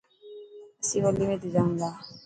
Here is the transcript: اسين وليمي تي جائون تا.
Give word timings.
اسين 0.81 1.03
وليمي 1.05 1.37
تي 1.41 1.47
جائون 1.55 1.73
تا. 1.79 1.89